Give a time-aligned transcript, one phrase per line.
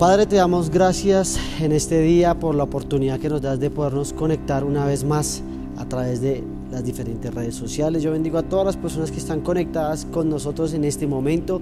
[0.00, 4.14] Padre, te damos gracias en este día por la oportunidad que nos das de podernos
[4.14, 5.42] conectar una vez más
[5.76, 8.02] a través de las diferentes redes sociales.
[8.02, 11.60] Yo bendigo a todas las personas que están conectadas con nosotros en este momento,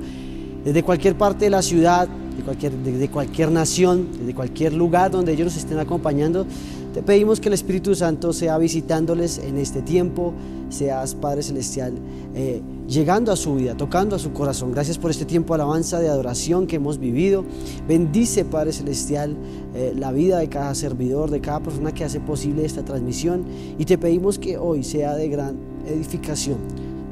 [0.65, 5.33] desde cualquier parte de la ciudad, de cualquier, desde cualquier nación, desde cualquier lugar donde
[5.33, 6.47] ellos nos estén acompañando.
[6.95, 10.33] Te pedimos que el Espíritu Santo sea visitándoles en este tiempo,
[10.69, 11.95] seas Padre Celestial,
[12.37, 14.73] eh, llegando a su vida, tocando a su corazón.
[14.73, 17.45] Gracias por este tiempo de alabanza, de adoración que hemos vivido.
[17.87, 19.37] Bendice, Padre Celestial,
[19.75, 23.45] eh, la vida de cada servidor, de cada persona que hace posible esta transmisión.
[23.79, 26.57] Y te pedimos que hoy sea de gran edificación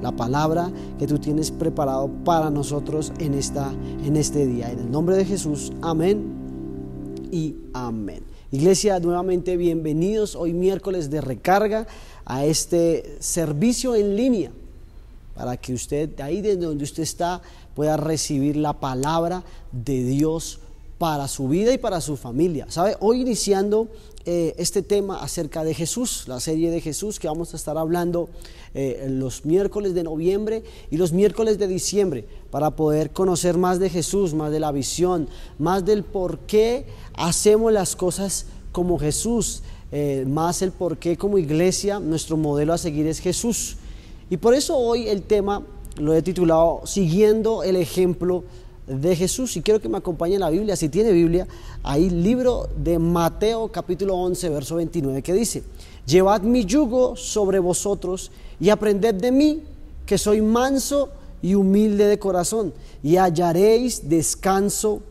[0.02, 3.72] la palabra que tú tienes preparado para nosotros en, esta,
[4.04, 4.70] en este día.
[4.70, 6.24] En el nombre de Jesús, amén
[7.30, 8.22] y amén.
[8.50, 11.86] Iglesia, nuevamente bienvenidos hoy miércoles de recarga
[12.24, 14.52] a este servicio en línea
[15.36, 17.42] para que usted, ahí desde donde usted está,
[17.74, 20.60] pueda recibir la palabra de Dios
[20.98, 22.66] para su vida y para su familia.
[22.70, 22.96] ¿Sabe?
[23.00, 23.88] Hoy iniciando
[24.24, 28.28] eh, este tema acerca de Jesús, la serie de Jesús que vamos a estar hablando
[28.74, 33.90] eh, los miércoles de noviembre y los miércoles de diciembre para poder conocer más de
[33.90, 40.24] Jesús, más de la visión, más del por qué hacemos las cosas como Jesús, eh,
[40.26, 43.76] más el por qué como iglesia nuestro modelo a seguir es Jesús.
[44.28, 45.62] Y por eso hoy el tema
[45.98, 48.44] lo he titulado Siguiendo el ejemplo
[48.86, 49.56] de Jesús.
[49.56, 51.46] Y quiero que me acompañe la Biblia, si tiene Biblia,
[51.82, 55.62] ahí libro de Mateo capítulo 11, verso 29, que dice,
[56.06, 59.62] Llevad mi yugo sobre vosotros y aprended de mí,
[60.04, 61.10] que soy manso
[61.42, 65.02] y humilde de corazón, y hallaréis descanso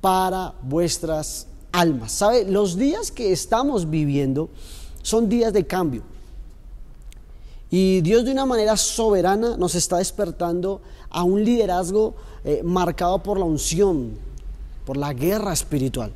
[0.00, 2.12] para vuestras almas.
[2.12, 2.44] ¿Sabe?
[2.44, 4.48] Los días que estamos viviendo
[5.02, 6.02] son días de cambio.
[7.70, 10.80] Y Dios de una manera soberana nos está despertando
[11.10, 14.12] a un liderazgo eh, marcado por la unción,
[14.86, 16.10] por la guerra espiritual.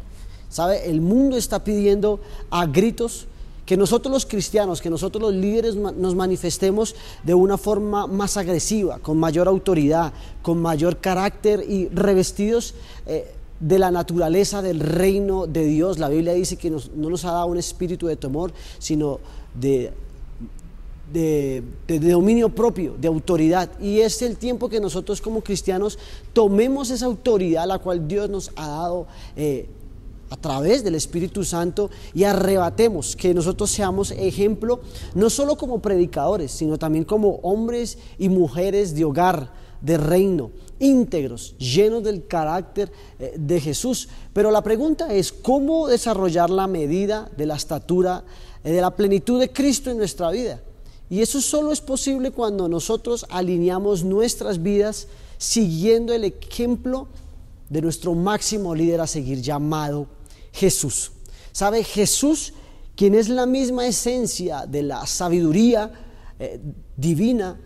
[0.49, 0.89] ¿Sabe?
[0.89, 3.27] El mundo está pidiendo a gritos
[3.67, 8.99] que nosotros los cristianos, que nosotros los líderes nos manifestemos de una forma más agresiva,
[8.99, 10.13] con mayor autoridad,
[10.43, 12.75] con mayor carácter y revestidos
[13.07, 15.99] eh, de la naturaleza del reino de Dios.
[15.99, 19.21] La Biblia dice que no nos ha dado un espíritu de temor, sino
[19.55, 19.93] de
[21.13, 23.71] de, dominio propio, de autoridad.
[23.81, 25.99] Y es el tiempo que nosotros como cristianos
[26.33, 29.07] tomemos esa autoridad la cual Dios nos ha dado
[29.37, 29.69] eh,
[30.31, 34.81] a través del Espíritu Santo y arrebatemos que nosotros seamos ejemplo,
[35.15, 39.53] no solo como predicadores, sino también como hombres y mujeres de hogar,
[39.83, 44.09] de reino, íntegros, llenos del carácter eh, de Jesús.
[44.33, 48.25] Pero la pregunta es, ¿cómo desarrollar la medida de la estatura,
[48.65, 50.63] eh, de la plenitud de Cristo en nuestra vida?
[51.13, 57.07] Y eso solo es posible cuando nosotros alineamos nuestras vidas siguiendo el ejemplo
[57.69, 60.07] de nuestro máximo líder a seguir llamado
[60.55, 61.13] Jesús.
[61.53, 61.85] ¿Sabe?
[61.85, 62.55] Jesús,
[62.97, 65.93] quien es la misma esencia de la sabiduría
[66.39, 66.59] eh,
[66.97, 67.61] divina,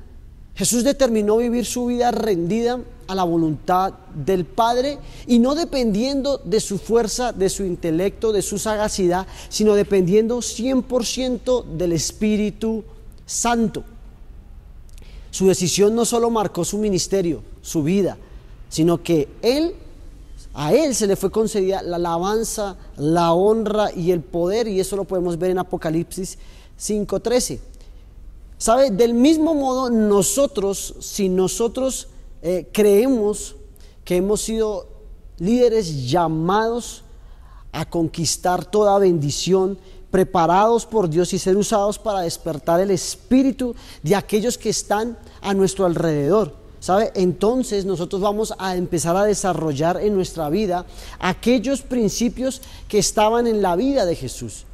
[0.57, 4.99] Jesús determinó vivir su vida rendida a la voluntad del Padre
[5.29, 11.65] y no dependiendo de su fuerza, de su intelecto, de su sagacidad, sino dependiendo 100%
[11.65, 12.83] del Espíritu
[13.27, 13.85] santo.
[15.31, 18.17] Su decisión no solo marcó su ministerio, su vida,
[18.71, 19.75] sino que él,
[20.55, 24.97] a él se le fue concedida la alabanza, la honra y el poder, y eso
[24.97, 26.39] lo podemos ver en Apocalipsis
[26.81, 27.59] 5.13.
[28.59, 28.91] ¿Sabe?
[28.91, 32.09] Del mismo modo, nosotros, si nosotros
[32.41, 33.57] eh, creemos
[34.05, 34.89] que hemos sido
[35.39, 37.03] líderes llamados
[37.73, 39.79] a conquistar toda bendición,
[40.11, 45.55] preparados por Dios y ser usados para despertar el espíritu de aquellos que están a
[45.55, 46.55] nuestro alrededor.
[46.79, 47.11] ¿Sabe?
[47.15, 50.87] Entonces nosotros vamos a empezar a desarrollar en nuestra vida
[51.19, 54.67] aquellos principios que estaban en la vida de Jesús.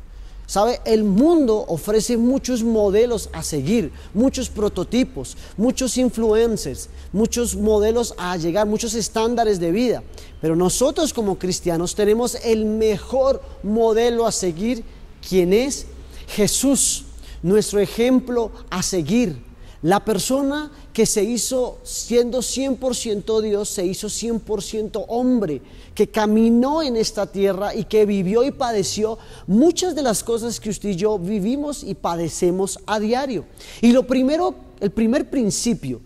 [0.45, 0.81] ¿Sabe?
[0.85, 8.67] El mundo ofrece muchos modelos a seguir, muchos prototipos, muchos influencers, muchos modelos a llegar,
[8.67, 10.03] muchos estándares de vida.
[10.43, 14.85] Pero nosotros como cristianos tenemos el mejor modelo a seguir
[15.27, 15.87] quien es
[16.29, 17.05] Jesús,
[17.43, 19.51] nuestro ejemplo a seguir.
[19.83, 25.61] La persona que se hizo siendo 100% Dios, se hizo 100% hombre,
[25.93, 30.71] que caminó en esta tierra y que vivió y padeció muchas de las cosas que
[30.71, 33.45] usted y yo vivimos y padecemos a diario.
[33.81, 36.01] Y lo primero, el primer principio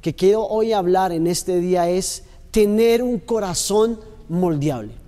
[0.00, 5.03] que quiero hoy hablar en este día es tener un corazón moldeable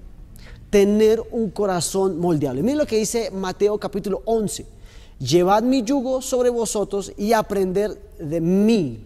[0.77, 2.63] tener un corazón moldeable.
[2.63, 4.67] Miren lo que dice Mateo capítulo 11.
[5.19, 9.03] Llevad mi yugo sobre vosotros y aprender de mí.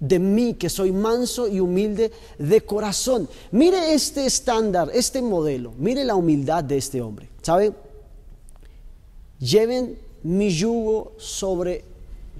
[0.00, 3.28] de mí, que soy manso y humilde de corazón.
[3.50, 7.28] Mire este estándar, este modelo, mire la humildad de este hombre.
[7.42, 7.74] ¿Sabe?
[9.38, 11.84] Lleven mi yugo sobre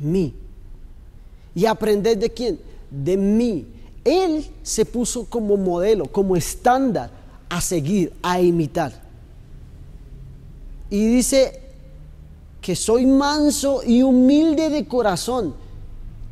[0.00, 0.32] mí.
[1.55, 2.59] ¿Y aprended de quién?
[2.91, 3.67] De mí.
[4.02, 9.02] Él se puso como modelo, como estándar a seguir, a imitar.
[10.90, 11.60] Y dice
[12.60, 15.54] que soy manso y humilde de corazón.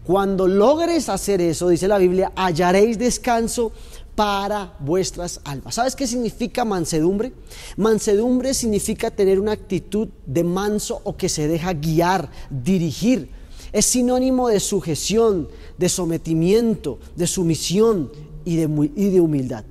[0.04, 3.72] Cuando logres hacer eso, dice la Biblia, hallaréis descanso
[4.14, 5.74] para vuestras almas.
[5.74, 7.32] ¿Sabes qué significa mansedumbre?
[7.76, 13.30] Mansedumbre significa tener una actitud de manso o que se deja guiar, dirigir.
[13.72, 18.12] Es sinónimo de sujeción, de sometimiento, de sumisión
[18.44, 19.64] y de, y de humildad.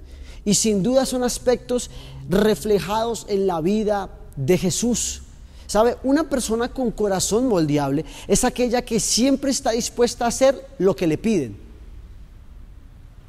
[0.46, 1.90] Y sin duda son aspectos
[2.30, 5.22] reflejados en la vida de Jesús.
[5.68, 5.98] ¿Sabe?
[6.04, 11.08] Una persona con corazón moldeable es aquella que siempre está dispuesta a hacer lo que
[11.08, 11.58] le piden.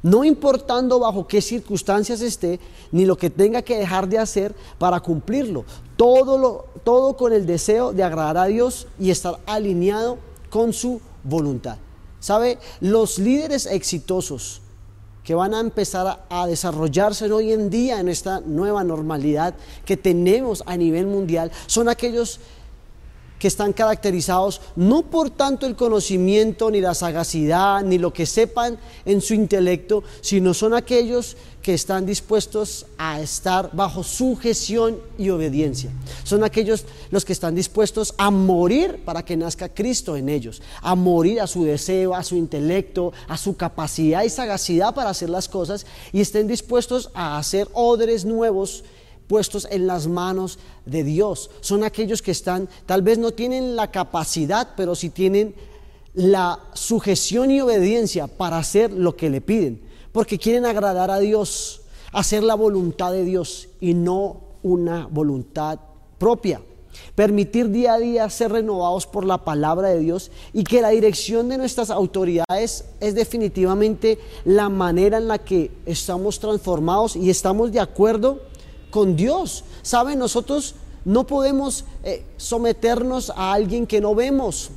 [0.03, 2.59] No importando bajo qué circunstancias esté,
[2.91, 5.65] ni lo que tenga que dejar de hacer para cumplirlo.
[5.97, 10.19] Todo, lo, todo con el deseo de agradar a Dios y estar alineado
[10.51, 11.77] con su voluntad.
[12.19, 12.59] ¿Sabe?
[12.81, 14.61] Los líderes exitosos
[15.25, 20.63] que van a empezar a, desarrollarse hoy en día en esta nueva normalidad que tenemos
[20.67, 22.39] a nivel mundial son aquellos
[23.45, 28.79] que están caracterizados no por tanto el conocimiento, ni la sagacidad, ni lo que sepan
[29.05, 35.91] en su intelecto, sino son aquellos que están dispuestos a estar bajo sujeción y obediencia.
[36.23, 40.95] Son aquellos los que están dispuestos a morir para que nazca Cristo en ellos, a
[40.95, 45.47] morir a su deseo, a su intelecto, a su capacidad y sagacidad para hacer las
[45.49, 48.83] cosas y estén dispuestos a hacer odres nuevos
[49.27, 51.49] puestos en las manos de Dios.
[51.61, 55.55] Son aquellos que están, tal vez no tienen la capacidad, pero sí tienen
[56.13, 59.81] la sujeción y obediencia para hacer lo que le piden,
[60.11, 61.81] porque quieren agradar a Dios,
[62.13, 65.79] hacer la voluntad de Dios y no una voluntad
[66.17, 66.61] propia.
[67.13, 71.49] Permitir día a día ser renovados por la palabra de Dios y que la dirección
[71.49, 77.81] de nuestras autoridades es definitivamente la manera en la que estamos transformados y estamos de
[77.81, 78.39] acuerdo
[78.89, 79.63] con Dios.
[79.81, 80.19] ¿Saben?
[80.19, 84.69] Nosotros no podemos eh, someternos a alguien que no vemos.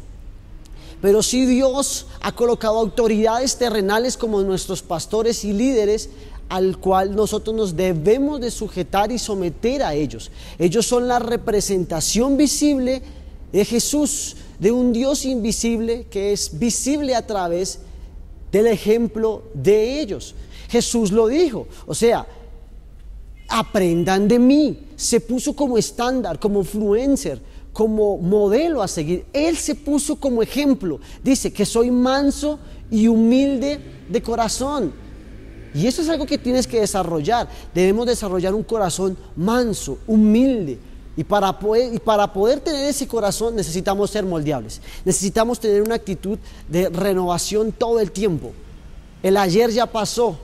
[1.01, 6.11] Pero si Dios ha colocado autoridades terrenales como nuestros pastores y líderes
[6.49, 10.31] al cual nosotros nos debemos de sujetar y someter a ellos.
[10.59, 13.03] Ellos son la representación visible
[13.53, 17.81] de Jesús, de un Dios invisible que es visible a través
[18.51, 20.35] del ejemplo de ellos.
[20.69, 22.27] Jesús lo dijo, o sea,
[23.49, 24.79] aprendan de mí.
[24.97, 27.41] Se puso como estándar, como influencer,
[27.73, 29.25] como modelo a seguir.
[29.33, 31.01] Él se puso como ejemplo.
[31.23, 32.59] Dice que soy manso
[32.91, 34.93] y humilde de corazón.
[35.75, 37.49] Y eso es algo que tienes que desarrollar.
[37.75, 40.79] Debemos desarrollar un corazón manso, humilde.
[41.17, 44.81] Y para, poder, y para poder tener ese corazón necesitamos ser moldeables.
[45.05, 48.53] Necesitamos tener una actitud de renovación todo el tiempo.
[49.23, 50.39] El ayer ya pasó,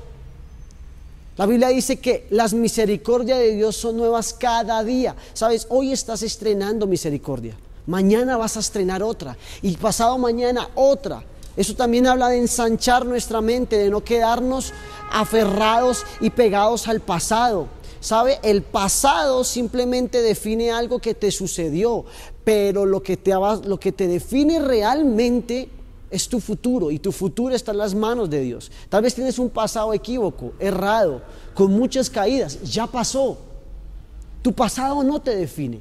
[1.37, 5.17] la Biblia dice que las misericordias de Dios son nuevas cada día.
[5.33, 7.57] Sabes, hoy estás estrenando misericordia.
[7.87, 9.37] Mañana vas a estrenar otra.
[9.61, 11.25] Y pasado mañana otra.
[11.57, 14.73] Eso también habla de ensanchar nuestra mente, de no quedarnos
[15.11, 17.67] aferrados y pegados al pasado.
[18.01, 18.39] ¿Sabe?
[18.43, 22.05] El pasado simplemente define algo que te sucedió,
[22.45, 25.69] pero lo que te, lo que te define realmente
[26.15, 28.71] es tu futuro y tu futuro está en las manos de Dios.
[28.89, 31.23] Tal vez tienes un pasado equívoco, errado,
[31.55, 33.37] con muchas caídas, ya pasó.
[34.41, 35.81] Tu pasado no te define.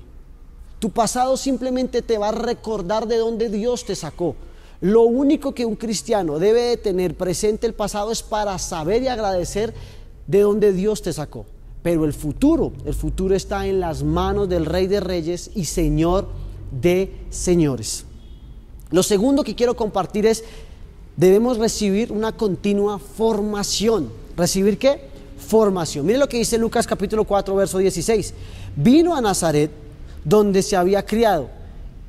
[0.79, 4.35] Tu pasado simplemente te va a recordar de dónde Dios te sacó.
[4.81, 9.07] Lo único que un cristiano debe de tener presente el pasado es para saber y
[9.07, 9.73] agradecer
[10.25, 11.45] de dónde Dios te sacó.
[11.83, 16.27] Pero el futuro, el futuro está en las manos del Rey de Reyes y Señor
[16.71, 18.05] de Señores.
[18.93, 20.43] Lo segundo que quiero compartir es,
[21.17, 24.11] debemos recibir una continua formación.
[24.37, 25.01] ¿Recibir qué?
[25.47, 26.05] Formación.
[26.05, 28.35] Mire lo que dice Lucas capítulo 4, verso 16.
[28.75, 29.71] Vino a Nazaret,
[30.23, 31.49] donde se había criado,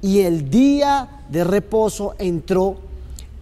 [0.02, 2.76] y el día de reposo entró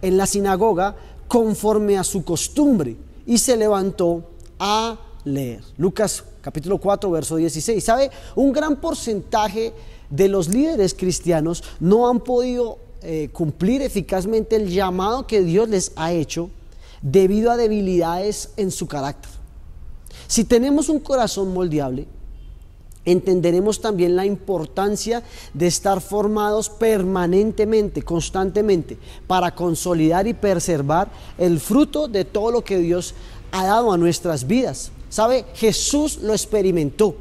[0.01, 0.95] en la sinagoga
[1.27, 2.95] conforme a su costumbre
[3.25, 4.23] y se levantó
[4.57, 5.61] a leer.
[5.75, 7.83] Lucas capítulo 4, verso 16.
[7.83, 8.09] ¿Sabe?
[8.37, 9.73] Un gran porcentaje
[10.09, 15.91] de los líderes cristianos no han podido eh, cumplir eficazmente el llamado que Dios les
[15.95, 16.49] ha hecho
[17.01, 19.29] debido a debilidades en su carácter.
[20.27, 22.07] Si tenemos un corazón moldeable,
[23.05, 25.21] entenderemos también la importancia
[25.53, 32.77] de estar formados permanentemente, constantemente, para consolidar y preservar el fruto de todo lo que
[32.77, 33.13] Dios
[33.51, 34.91] ha dado a nuestras vidas.
[35.09, 35.45] ¿Sabe?
[35.53, 37.15] Jesús lo experimentó.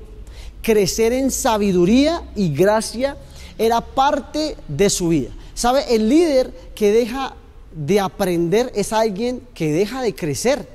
[0.63, 3.17] Crecer en sabiduría y gracia
[3.59, 5.31] era parte de su vida.
[5.63, 5.95] ¿Sabe?
[5.95, 7.37] El líder que deja
[7.71, 10.67] de aprender es alguien que deja de crecer.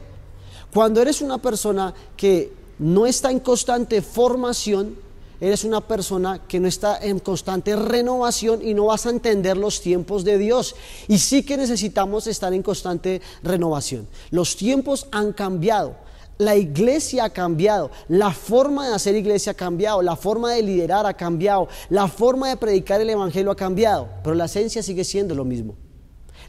[0.73, 4.95] Cuando eres una persona que no está en constante formación,
[5.41, 9.81] eres una persona que no está en constante renovación y no vas a entender los
[9.81, 10.73] tiempos de Dios.
[11.09, 14.07] Y sí que necesitamos estar en constante renovación.
[14.31, 15.97] Los tiempos han cambiado.
[16.39, 21.05] La iglesia ha cambiado, la forma de hacer iglesia ha cambiado, la forma de liderar
[21.07, 25.33] ha cambiado, la forma de predicar el Evangelio ha cambiado, pero la esencia sigue siendo
[25.33, 25.75] lo mismo.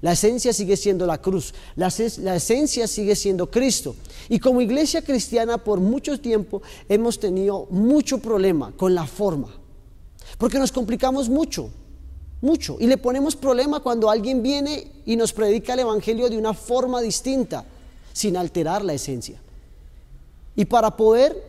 [0.00, 3.97] La esencia sigue siendo la cruz, la, esencia sigue siendo Cristo.
[4.28, 9.49] Y como iglesia cristiana por mucho tiempo hemos tenido mucho problema con la forma,
[10.37, 11.71] porque nos complicamos mucho,
[12.40, 12.76] mucho.
[12.78, 17.00] Y le ponemos problema cuando alguien viene y nos predica el Evangelio de una forma
[17.00, 17.64] distinta,
[18.12, 19.40] sin alterar la esencia.
[20.59, 21.41] Y para poder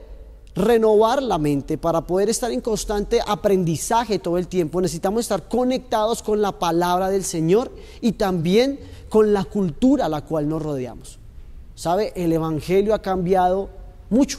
[0.54, 6.22] renovar la mente, para poder estar en constante aprendizaje todo el tiempo, necesitamos estar conectados
[6.22, 11.18] con la palabra del Señor y también con la cultura a la cual nos rodeamos.
[11.74, 12.13] ¿Sabe?
[12.16, 13.70] El Evangelio ha cambiado
[14.12, 14.38] mucho.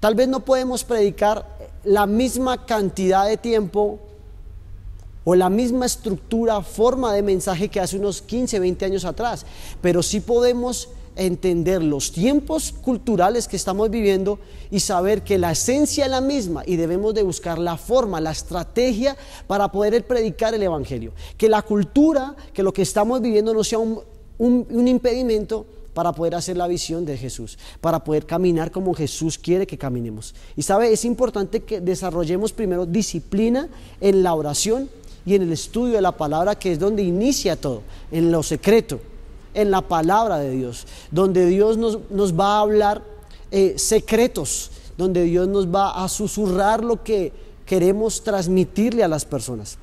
[0.00, 1.44] Tal vez no podemos predicar
[1.84, 3.98] la misma cantidad de tiempo
[5.22, 9.44] o la misma estructura, forma de mensaje que hace unos 15, 20 años atrás,
[9.82, 14.38] pero sí podemos entender los tiempos culturales que estamos viviendo
[14.70, 18.30] y saber que la esencia es la misma y debemos de buscar la forma, la
[18.30, 21.12] estrategia para poder predicar el Evangelio.
[21.36, 24.02] Que la cultura, que lo que estamos viviendo no sea un,
[24.38, 29.66] un impedimento para poder hacer la visión de Jesús, para poder caminar como Jesús quiere
[29.66, 30.34] que caminemos.
[30.54, 33.68] Y sabe, es importante que desarrollemos primero disciplina
[34.02, 34.90] en la oración
[35.24, 37.82] y en el estudio de la palabra, que es donde inicia todo,
[38.12, 39.00] en lo secreto
[39.56, 43.02] en la palabra de Dios, donde Dios nos, va a hablar
[43.50, 47.32] eh, secretos, donde Dios nos va a susurrar lo que
[47.64, 49.78] queremos transmitirle a las personas.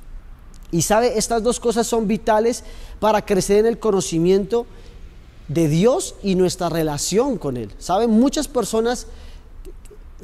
[0.70, 2.64] Y sabe, estas dos cosas son vitales
[3.00, 4.66] para crecer en el conocimiento
[5.48, 7.70] de Dios y nuestra relación con Él.
[7.78, 9.08] Saben, muchas personas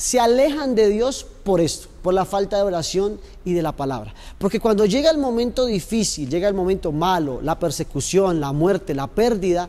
[0.01, 4.15] se alejan de Dios por esto, por la falta de oración y de la palabra.
[4.39, 9.09] Porque cuando llega el momento difícil, llega el momento malo, la persecución, la muerte, la
[9.09, 9.69] pérdida,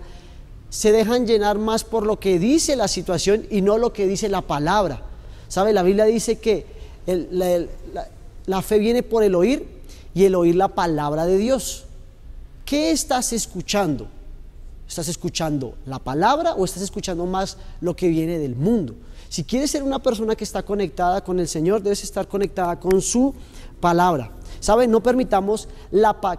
[0.69, 4.29] se dejan llenar más por lo que dice la situación y no lo que dice
[4.29, 5.01] la palabra.
[5.49, 5.73] ¿Sabe?
[5.73, 6.65] La Biblia dice que
[7.05, 7.65] la,
[8.45, 9.67] la fe viene por el oír
[10.13, 11.83] y el oír la palabra de Dios.
[12.63, 14.07] ¿Qué estás escuchando?
[14.87, 18.95] ¿Estás escuchando la palabra o estás escuchando más lo que viene del mundo?
[19.31, 23.01] Si quieres ser una persona que está conectada con el Señor, debes estar conectada con
[23.01, 23.33] su
[23.79, 24.29] palabra.
[24.59, 24.91] ¿Saben?
[24.91, 25.69] No permitamos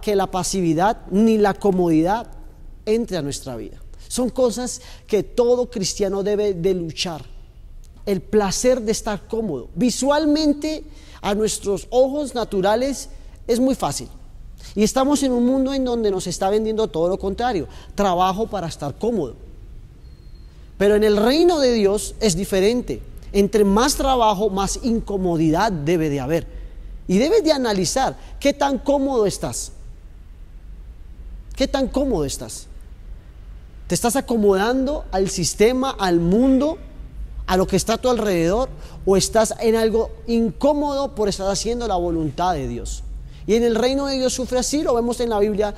[0.03, 2.27] que la pasividad ni la comodidad
[2.85, 3.79] entre a nuestra vida.
[4.09, 7.25] Son cosas que todo cristiano debe de luchar.
[8.05, 9.71] El placer de estar cómodo.
[9.75, 10.85] Visualmente,
[11.23, 13.09] a nuestros ojos naturales,
[13.47, 14.11] es muy fácil.
[14.75, 17.69] Y estamos en un mundo en donde nos está vendiendo todo lo contrario.
[17.95, 19.37] Trabajo para estar cómodo.
[20.83, 23.01] Pero en el reino de Dios es diferente.
[23.33, 26.45] Entre más trabajo, más incomodidad debe de haber.
[27.07, 29.71] Y debes de analizar qué tan cómodo estás.
[31.55, 32.67] ¿Qué tan cómodo estás?
[33.87, 36.79] ¿Te estás acomodando al sistema, al mundo,
[37.47, 38.69] a lo que está a tu alrededor?
[39.07, 43.05] ¿O estás en algo incómodo por estar haciendo la voluntad de Dios?
[43.47, 45.75] Y en el reino de Dios sufre así, lo vemos en la Biblia,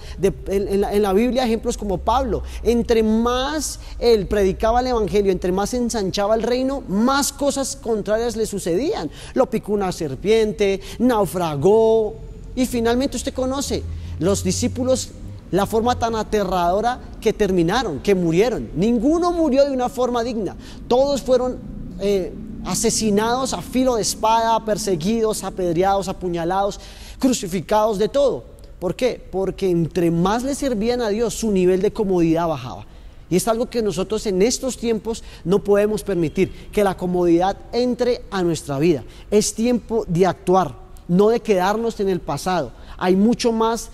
[0.49, 2.42] en, la, Biblia ejemplos como Pablo.
[2.62, 8.47] Entre más él predicaba el Evangelio, entre más ensanchaba el reino, más cosas contrarias le
[8.47, 9.11] sucedían.
[9.35, 12.14] Lo picó una serpiente, naufragó.
[12.54, 13.83] Y finalmente usted conoce
[14.18, 15.11] los discípulos,
[15.50, 18.71] la forma tan aterradora que terminaron, que murieron.
[18.75, 20.56] Ninguno murió de una forma digna.
[20.88, 21.59] Todos fueron...
[22.00, 22.33] Eh,
[22.64, 26.80] asesinados a filo de espada, perseguidos, apedreados, apuñalados
[27.25, 28.45] crucificados de todo.
[28.78, 29.19] ¿Por qué?
[29.31, 32.85] Porque entre más le servían a Dios, su nivel de comodidad bajaba.
[33.31, 38.21] Y es algo que nosotros en estos tiempos no podemos permitir, que la comodidad entre
[38.31, 39.04] a nuestra vida.
[39.31, 40.75] Es tiempo de actuar,
[41.09, 42.73] no de quedarnos en el pasado.
[42.99, 43.88] Hay mucho más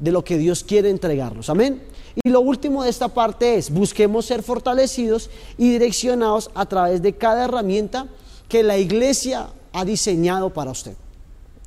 [0.00, 1.48] de lo que Dios quiere entregarnos.
[1.48, 1.80] Amén.
[2.24, 7.12] Y lo último de esta parte es, busquemos ser fortalecidos y direccionados a través de
[7.12, 8.08] cada herramienta
[8.48, 10.96] que la iglesia ha diseñado para usted.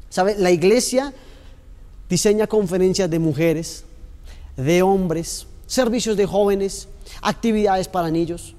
[0.09, 0.35] ¿Sabe?
[0.37, 1.13] La iglesia
[2.09, 3.83] diseña conferencias de mujeres,
[4.57, 6.87] de hombres, servicios de jóvenes,
[7.21, 8.55] actividades para niños,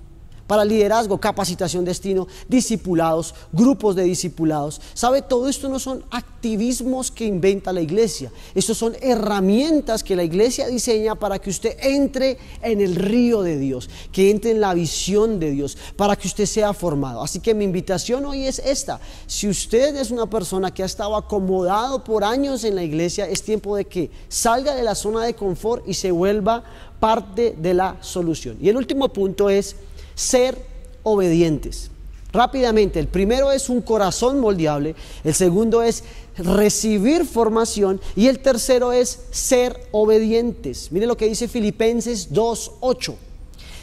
[0.51, 4.81] para liderazgo, capacitación, destino, discipulados, grupos de discipulados.
[4.95, 5.23] ¿Sabe?
[5.23, 8.33] Todo esto no son activismos que inventa la iglesia.
[8.53, 13.59] Estos son herramientas que la iglesia diseña para que usted entre en el río de
[13.59, 17.23] Dios, que entre en la visión de Dios, para que usted sea formado.
[17.23, 18.99] Así que mi invitación hoy es esta.
[19.29, 23.45] Si usted es una persona que ha estado acomodado por años en la iglesia, es
[23.45, 26.65] tiempo de que salga de la zona de confort y se vuelva
[26.99, 28.59] parte de la solución.
[28.61, 29.77] Y el último punto es
[30.21, 30.63] ser
[31.03, 31.91] obedientes.
[32.33, 36.05] Rápidamente, el primero es un corazón moldeable, el segundo es
[36.37, 40.93] recibir formación y el tercero es ser obedientes.
[40.93, 43.15] Mire lo que dice Filipenses 2.8.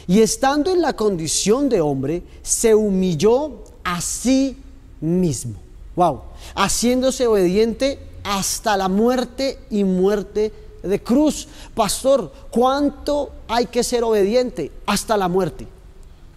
[0.06, 4.56] Y estando en la condición de hombre, se humilló a sí
[5.00, 5.56] mismo.
[5.96, 6.22] Wow,
[6.54, 10.52] haciéndose obediente hasta la muerte y muerte
[10.82, 11.48] de cruz.
[11.74, 14.70] Pastor, ¿cuánto hay que ser obediente?
[14.86, 15.66] Hasta la muerte.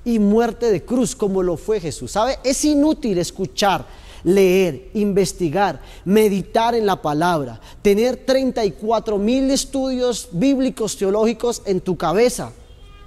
[0.04, 2.12] Y muerte de cruz, como lo fue Jesús.
[2.12, 2.40] ¿Sabe?
[2.44, 3.86] Es inútil escuchar,
[4.24, 12.52] leer, investigar, meditar en la palabra, tener 34 mil estudios bíblicos, teológicos en tu cabeza,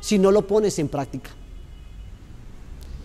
[0.01, 1.31] si no lo pones en práctica.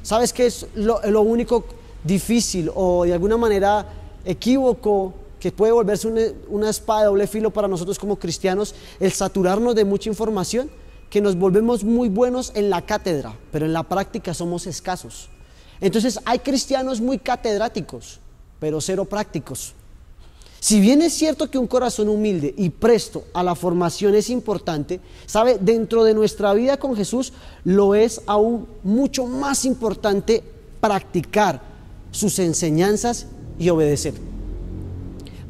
[0.02, 1.66] ¿Sabes qué es lo, único
[2.04, 3.86] difícil o de alguna manera
[4.26, 6.08] equívoco que puede volverse
[6.50, 10.70] una, espada de doble filo para nosotros como cristianos, el saturarnos de mucha información,
[11.10, 15.30] que nos volvemos muy buenos en la cátedra, pero en la práctica somos escasos.
[15.82, 18.20] Entonces hay cristianos muy catedráticos,
[18.60, 19.74] pero cero prácticos.
[20.60, 25.00] Si bien es cierto que un corazón humilde y presto a la formación es importante,
[25.26, 27.32] sabe, dentro de nuestra vida con Jesús
[27.64, 30.44] lo es aún mucho más importante
[30.82, 31.62] practicar
[32.12, 34.29] sus enseñanzas y obedecer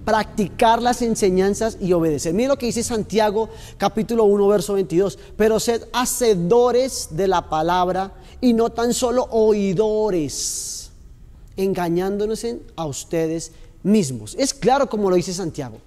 [0.10, 2.34] practicar las enseñanzas y obedecer.
[2.34, 3.48] Mira lo que dice Santiago
[3.78, 10.90] capítulo 1 verso 22, pero sed hacedores de la palabra y no tan solo oidores,
[11.58, 12.44] engañándonos
[12.76, 13.52] a ustedes
[13.84, 14.36] mismos.
[14.40, 15.78] Es claro como lo dice Santiago.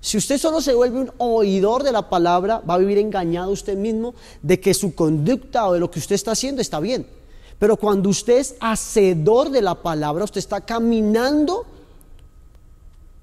[0.00, 3.76] Si usted solo se vuelve un oidor de la palabra, va a vivir engañado usted
[3.76, 7.06] mismo de que su conducta o de lo que usted está haciendo está bien.
[7.58, 11.66] Pero cuando usted es hacedor de la palabra, usted está caminando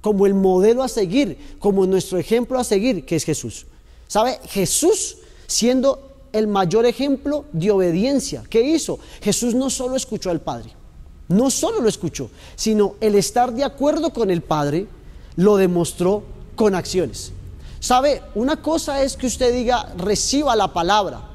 [0.02, 3.68] como el modelo a seguir, como nuestro ejemplo a seguir, que es Jesús.
[4.08, 4.40] ¿Sabe?
[4.50, 8.44] Jesús siendo el mayor ejemplo de obediencia.
[8.50, 9.00] ¿Qué hizo?
[9.22, 10.72] Jesús no solo escuchó al Padre,
[11.28, 14.88] no solo lo escuchó, sino el estar de acuerdo con el Padre
[15.36, 16.24] lo demostró
[16.56, 17.32] con acciones.
[17.80, 18.22] ¿Sabe?
[18.36, 21.28] Una cosa es que usted diga, reciba la palabra.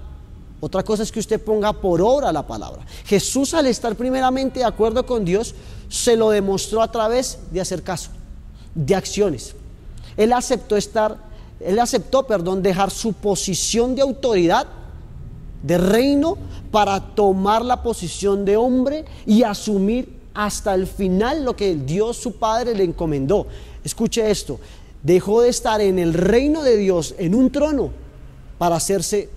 [0.61, 2.85] Otra cosa es que usted ponga por obra la palabra.
[3.05, 5.55] Jesús al estar primeramente de acuerdo con Dios,
[5.89, 8.11] se lo demostró a través de hacer caso
[8.77, 9.55] de acciones.
[10.17, 11.17] Él aceptó estar,
[11.59, 14.67] él aceptó, perdón, dejar su posición de autoridad,
[15.63, 16.39] de reino,
[16.71, 22.33] para tomar la posición de hombre y asumir hasta el final lo que Dios su
[22.33, 23.47] Padre le encomendó.
[23.83, 24.61] Escuche esto,
[25.03, 27.91] dejó de estar en el reino de Dios, en un trono,
[28.59, 29.31] para hacerse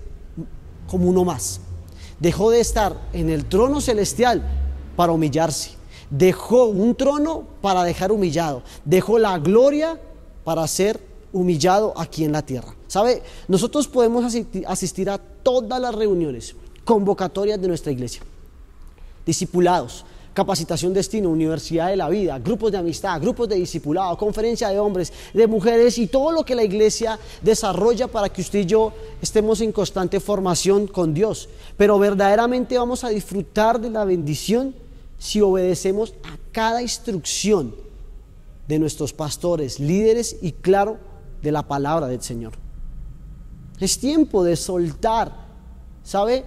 [0.86, 1.60] como uno más.
[2.18, 4.42] Dejó de estar en el trono celestial
[4.96, 5.79] para humillarse
[6.10, 8.62] Dejó un trono para dejar humillado.
[8.84, 10.00] Dejó la gloria
[10.44, 11.00] para ser
[11.32, 12.74] humillado aquí en la tierra.
[12.88, 13.22] ¿Sabe?
[13.46, 14.34] Nosotros podemos
[14.66, 18.22] asistir a todas las reuniones, convocatorias de nuestra iglesia.
[19.24, 24.78] Discipulados, capacitación destino, universidad de la vida, grupos de amistad, grupos de discipulado, conferencia de
[24.78, 28.92] hombres, de mujeres y todo lo que la iglesia desarrolla para que usted y yo
[29.20, 31.48] estemos en constante formación con Dios.
[31.76, 34.74] Pero verdaderamente vamos a disfrutar de la bendición
[35.20, 37.74] si obedecemos a cada instrucción
[38.66, 40.98] de nuestros pastores, líderes y claro,
[41.42, 42.54] de la palabra del Señor.
[43.78, 45.46] Es tiempo de soltar,
[46.02, 46.44] ¿sabe?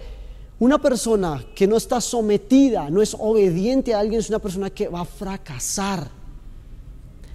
[0.59, 4.87] Una persona que no está sometida, no es obediente a alguien, es una persona que
[4.87, 6.09] va a fracasar.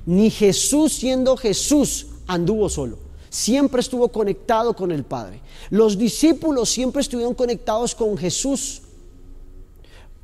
[0.07, 2.99] Ni Jesús siendo Jesús anduvo solo.
[3.31, 5.41] Siempre estuvo conectado con el Padre.
[5.71, 8.83] Los discípulos siempre estuvieron conectados con Jesús.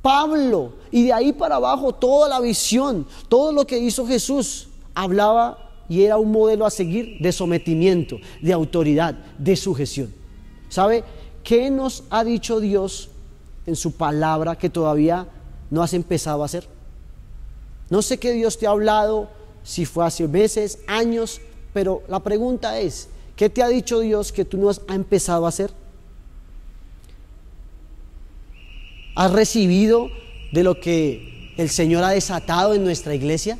[0.05, 5.57] Pablo y de ahí para abajo toda la visión, todo lo que hizo Jesús hablaba
[5.89, 10.13] y era un modelo a seguir de sometimiento, de autoridad, de sujeción.
[10.69, 11.03] ¿Sabe
[11.43, 13.09] qué nos ha dicho Dios
[13.65, 15.27] en su palabra que todavía
[15.71, 16.67] no has empezado a hacer?
[17.89, 19.29] No sé qué Dios te ha hablado,
[19.63, 21.41] si fue hace meses, años,
[21.73, 25.49] pero la pregunta es, ¿qué te ha dicho Dios que tú no has empezado a
[25.49, 25.71] hacer?
[29.15, 30.09] ¿Has recibido
[30.51, 33.57] de lo que el Señor ha desatado en nuestra iglesia?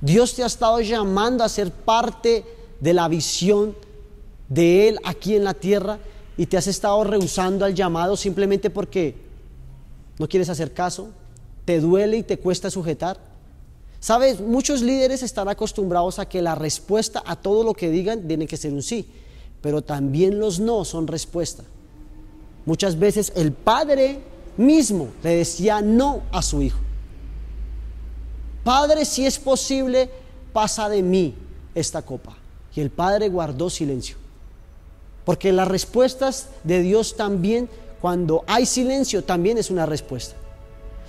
[0.00, 2.44] Dios te ha estado llamando a ser parte
[2.80, 3.76] de la visión
[4.48, 5.98] de Él aquí en la tierra.
[6.34, 9.14] y te has estado rehusando al llamado simplemente porque
[10.18, 11.10] no quieres hacer caso,
[11.66, 13.18] te duele y te cuesta sujetar.
[14.00, 18.46] Sabes, muchos líderes están acostumbrados a que la respuesta a todo lo que digan tiene
[18.46, 19.06] que ser un sí,
[19.60, 21.64] pero también los no son respuesta.
[22.64, 24.20] Muchas veces el padre
[24.56, 26.78] mismo le decía no a su hijo.
[28.64, 30.08] Padre, si es posible,
[30.52, 31.34] pasa de mí
[31.74, 32.36] esta copa.
[32.74, 34.16] Y el padre guardó silencio.
[35.24, 37.68] Porque las respuestas de Dios también,
[38.00, 40.36] cuando hay silencio, también es una respuesta.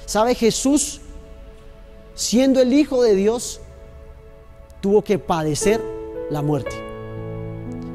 [0.06, 1.02] ¿Sabe Jesús,
[2.16, 3.60] siendo el Hijo de Dios,
[4.82, 5.82] tuvo que padecer
[6.30, 6.76] la muerte?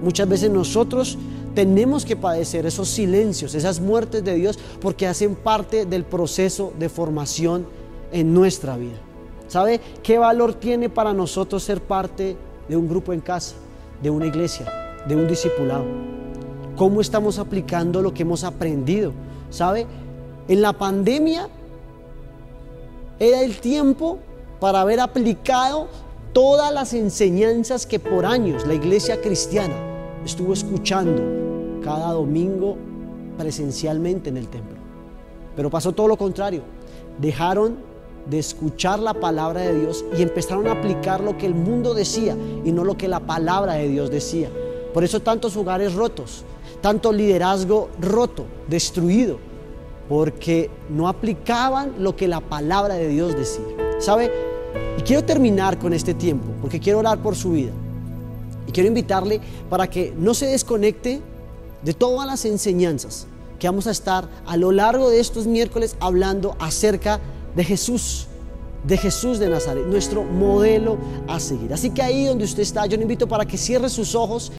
[0.03, 1.19] Muchas veces nosotros
[1.59, 6.89] tenemos que padecer esos silencios, esas muertes de Dios, porque hacen parte del proceso de
[6.89, 7.67] formación
[8.13, 9.01] en nuestra vida.
[9.49, 12.37] ¿Sabe qué valor tiene para nosotros ser parte
[12.69, 13.57] de un grupo en casa,
[14.01, 14.73] de una iglesia,
[15.09, 15.85] de un discipulado?
[16.77, 19.11] ¿Cómo estamos aplicando lo que hemos aprendido?
[19.51, 19.85] ¿Sabe?
[20.47, 21.49] En la pandemia
[23.19, 24.21] era el tiempo
[24.61, 25.89] para haber aplicado
[26.33, 29.75] todas las enseñanzas que por años la iglesia cristiana
[30.25, 31.48] estuvo escuchando
[31.89, 32.77] cada domingo
[33.39, 34.77] presencialmente en el templo.
[35.57, 36.61] Pero pasó todo lo contrario.
[37.19, 37.79] Dejaron
[38.29, 42.37] de escuchar la palabra de Dios y empezaron a aplicar lo que el mundo decía
[42.63, 44.51] y no lo que la palabra de Dios decía.
[44.93, 46.45] Por eso tantos hogares rotos,
[46.83, 49.39] tanto liderazgo roto, destruido,
[50.11, 53.65] porque no aplicaban lo que la palabra de Dios decía.
[53.99, 54.31] ¿Sabe?
[54.99, 57.73] Y quiero terminar con este tiempo, porque quiero orar por su vida.
[58.67, 61.23] Y quiero invitarle para que no se desconecte
[61.83, 63.27] de todas las enseñanzas
[63.59, 67.21] que vamos a estar a lo largo de estos miércoles hablando acerca
[67.57, 68.27] de Jesús,
[68.85, 71.73] de Jesús de Nazaret, nuestro modelo a seguir.
[71.73, 74.53] Así que ahí donde usted está, yo le invito para que cierre sus ojos